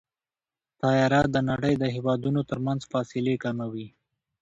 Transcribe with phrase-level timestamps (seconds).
[0.81, 3.87] طیاره د نړۍ د هېوادونو ترمنځ فاصلې کموي.